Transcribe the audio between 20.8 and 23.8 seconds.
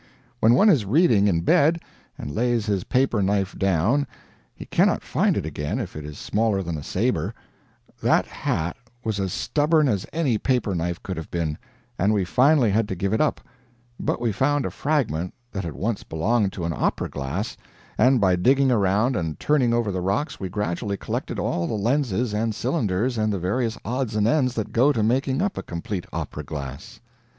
collected all the lenses and the cylinders and the various